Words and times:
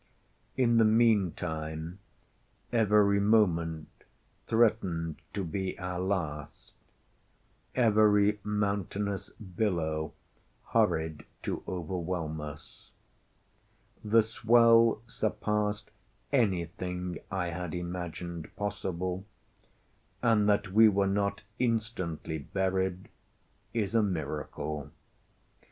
In 0.57 0.77
the 0.77 0.83
meantime 0.83 1.99
every 2.73 3.19
moment 3.19 3.89
threatened 4.47 5.21
to 5.35 5.43
be 5.43 5.77
our 5.77 5.99
last—every 5.99 8.39
mountainous 8.43 9.29
billow 9.29 10.13
hurried 10.69 11.23
to 11.43 11.61
overwhelm 11.67 12.41
us. 12.41 12.89
The 14.03 14.23
swell 14.23 15.03
surpassed 15.05 15.91
anything 16.31 17.19
I 17.29 17.49
had 17.49 17.75
imagined 17.75 18.49
possible, 18.55 19.23
and 20.23 20.49
that 20.49 20.71
we 20.71 20.89
were 20.89 21.05
not 21.05 21.43
instantly 21.59 22.39
buried 22.39 23.07
is 23.71 23.93
a 23.93 24.01
miracle. 24.01 24.89